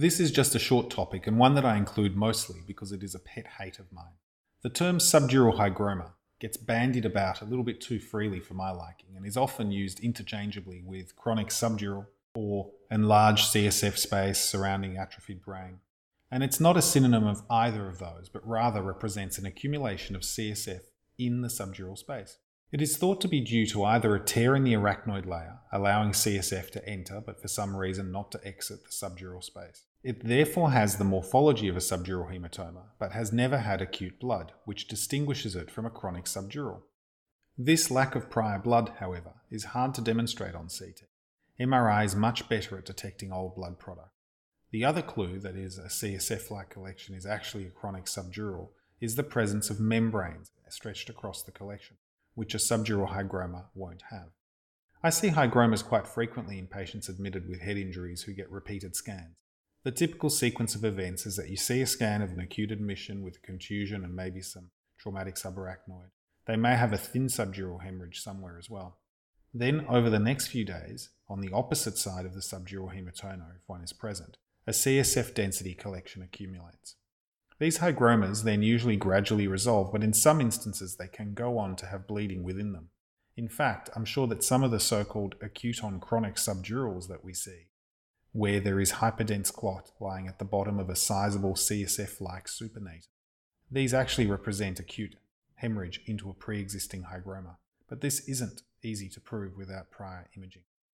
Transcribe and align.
This 0.00 0.18
is 0.18 0.30
just 0.30 0.54
a 0.54 0.58
short 0.58 0.88
topic 0.88 1.26
and 1.26 1.38
one 1.38 1.54
that 1.56 1.66
I 1.66 1.76
include 1.76 2.16
mostly 2.16 2.62
because 2.66 2.90
it 2.90 3.02
is 3.02 3.14
a 3.14 3.18
pet 3.18 3.46
hate 3.58 3.78
of 3.78 3.92
mine. 3.92 4.14
The 4.62 4.70
term 4.70 4.96
subdural 4.96 5.58
hygroma 5.58 6.12
gets 6.38 6.56
bandied 6.56 7.04
about 7.04 7.42
a 7.42 7.44
little 7.44 7.64
bit 7.64 7.82
too 7.82 7.98
freely 7.98 8.40
for 8.40 8.54
my 8.54 8.70
liking 8.70 9.14
and 9.14 9.26
is 9.26 9.36
often 9.36 9.70
used 9.70 10.00
interchangeably 10.00 10.82
with 10.82 11.16
chronic 11.16 11.48
subdural 11.48 12.06
or 12.34 12.70
enlarged 12.90 13.52
CSF 13.52 13.98
space 13.98 14.40
surrounding 14.40 14.96
atrophied 14.96 15.42
brain. 15.42 15.80
And 16.30 16.42
it's 16.42 16.60
not 16.60 16.78
a 16.78 16.82
synonym 16.82 17.26
of 17.26 17.42
either 17.50 17.86
of 17.86 17.98
those, 17.98 18.30
but 18.30 18.48
rather 18.48 18.80
represents 18.80 19.36
an 19.36 19.44
accumulation 19.44 20.16
of 20.16 20.22
CSF 20.22 20.80
in 21.18 21.42
the 21.42 21.48
subdural 21.48 21.98
space. 21.98 22.38
It 22.72 22.80
is 22.80 22.96
thought 22.96 23.20
to 23.22 23.28
be 23.28 23.40
due 23.40 23.66
to 23.66 23.82
either 23.82 24.14
a 24.14 24.24
tear 24.24 24.54
in 24.54 24.62
the 24.62 24.74
arachnoid 24.74 25.26
layer, 25.26 25.58
allowing 25.72 26.12
CSF 26.12 26.70
to 26.70 26.88
enter 26.88 27.20
but 27.20 27.42
for 27.42 27.48
some 27.48 27.76
reason 27.76 28.12
not 28.12 28.30
to 28.30 28.46
exit 28.46 28.84
the 28.84 28.90
subdural 28.90 29.42
space. 29.42 29.86
It 30.04 30.24
therefore 30.24 30.70
has 30.70 30.96
the 30.96 31.04
morphology 31.04 31.66
of 31.66 31.76
a 31.76 31.80
subdural 31.80 32.32
hematoma, 32.32 32.84
but 33.00 33.10
has 33.10 33.32
never 33.32 33.58
had 33.58 33.82
acute 33.82 34.20
blood, 34.20 34.52
which 34.66 34.86
distinguishes 34.86 35.56
it 35.56 35.68
from 35.68 35.84
a 35.84 35.90
chronic 35.90 36.26
subdural. 36.26 36.82
This 37.58 37.90
lack 37.90 38.14
of 38.14 38.30
prior 38.30 38.60
blood, 38.60 38.92
however, 39.00 39.34
is 39.50 39.64
hard 39.64 39.92
to 39.94 40.00
demonstrate 40.00 40.54
on 40.54 40.68
CT. 40.68 41.02
MRI 41.60 42.04
is 42.04 42.14
much 42.14 42.48
better 42.48 42.78
at 42.78 42.86
detecting 42.86 43.32
old 43.32 43.56
blood 43.56 43.80
product. 43.80 44.12
The 44.70 44.84
other 44.84 45.02
clue 45.02 45.40
that 45.40 45.56
is 45.56 45.76
a 45.76 45.88
CSF 45.88 46.52
like 46.52 46.70
collection 46.70 47.16
is 47.16 47.26
actually 47.26 47.66
a 47.66 47.70
chronic 47.70 48.04
subdural 48.04 48.68
is 49.00 49.16
the 49.16 49.24
presence 49.24 49.70
of 49.70 49.80
membranes 49.80 50.52
stretched 50.68 51.10
across 51.10 51.42
the 51.42 51.50
collection 51.50 51.96
which 52.34 52.54
a 52.54 52.58
subdural 52.58 53.10
hygroma 53.12 53.64
won't 53.74 54.02
have. 54.10 54.30
I 55.02 55.10
see 55.10 55.28
hygromas 55.28 55.84
quite 55.84 56.06
frequently 56.06 56.58
in 56.58 56.66
patients 56.66 57.08
admitted 57.08 57.48
with 57.48 57.60
head 57.60 57.78
injuries 57.78 58.22
who 58.22 58.32
get 58.32 58.50
repeated 58.50 58.94
scans. 58.94 59.36
The 59.82 59.90
typical 59.90 60.28
sequence 60.28 60.74
of 60.74 60.84
events 60.84 61.24
is 61.24 61.36
that 61.36 61.48
you 61.48 61.56
see 61.56 61.80
a 61.80 61.86
scan 61.86 62.20
of 62.20 62.32
an 62.32 62.40
acute 62.40 62.70
admission 62.70 63.22
with 63.22 63.36
a 63.36 63.46
contusion 63.46 64.04
and 64.04 64.14
maybe 64.14 64.42
some 64.42 64.70
traumatic 64.98 65.36
subarachnoid. 65.36 66.10
They 66.46 66.56
may 66.56 66.76
have 66.76 66.92
a 66.92 66.98
thin 66.98 67.28
subdural 67.28 67.82
hemorrhage 67.82 68.20
somewhere 68.20 68.58
as 68.58 68.68
well. 68.68 68.98
Then, 69.54 69.86
over 69.88 70.10
the 70.10 70.18
next 70.18 70.48
few 70.48 70.64
days, 70.64 71.10
on 71.28 71.40
the 71.40 71.52
opposite 71.52 71.96
side 71.96 72.26
of 72.26 72.34
the 72.34 72.40
subdural 72.40 72.94
hematoma, 72.94 73.56
if 73.56 73.62
one 73.66 73.82
is 73.82 73.92
present, 73.92 74.36
a 74.66 74.72
CSF 74.72 75.34
density 75.34 75.74
collection 75.74 76.22
accumulates. 76.22 76.96
These 77.60 77.78
hygromas 77.78 78.42
then 78.42 78.62
usually 78.62 78.96
gradually 78.96 79.46
resolve, 79.46 79.92
but 79.92 80.02
in 80.02 80.14
some 80.14 80.40
instances 80.40 80.96
they 80.96 81.08
can 81.08 81.34
go 81.34 81.58
on 81.58 81.76
to 81.76 81.86
have 81.86 82.06
bleeding 82.06 82.42
within 82.42 82.72
them. 82.72 82.88
In 83.36 83.50
fact, 83.50 83.90
I'm 83.94 84.06
sure 84.06 84.26
that 84.28 84.42
some 84.42 84.64
of 84.64 84.70
the 84.70 84.80
so 84.80 85.04
called 85.04 85.34
acute 85.42 85.84
on 85.84 86.00
chronic 86.00 86.36
subdurals 86.36 87.06
that 87.08 87.22
we 87.22 87.34
see, 87.34 87.66
where 88.32 88.60
there 88.60 88.80
is 88.80 88.92
hyperdense 88.92 89.52
clot 89.52 89.90
lying 90.00 90.26
at 90.26 90.38
the 90.38 90.44
bottom 90.46 90.78
of 90.78 90.88
a 90.88 90.96
sizable 90.96 91.52
CSF 91.52 92.18
like 92.18 92.46
supernatant, 92.46 93.08
these 93.70 93.92
actually 93.92 94.26
represent 94.26 94.80
acute 94.80 95.16
hemorrhage 95.56 96.00
into 96.06 96.30
a 96.30 96.34
pre 96.34 96.60
existing 96.60 97.04
hygroma. 97.12 97.56
But 97.90 98.00
this 98.00 98.26
isn't 98.26 98.62
easy 98.82 99.10
to 99.10 99.20
prove 99.20 99.58
without 99.58 99.90
prior 99.90 100.30
imaging. 100.34 100.62